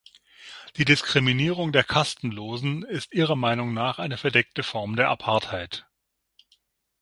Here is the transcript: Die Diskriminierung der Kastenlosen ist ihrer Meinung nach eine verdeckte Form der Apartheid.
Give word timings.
Die 0.77 0.83
Diskriminierung 0.83 1.71
der 1.73 1.83
Kastenlosen 1.83 2.81
ist 2.81 3.13
ihrer 3.13 3.35
Meinung 3.35 3.71
nach 3.75 3.99
eine 3.99 4.17
verdeckte 4.17 4.63
Form 4.63 4.95
der 4.95 5.09
Apartheid. 5.09 5.85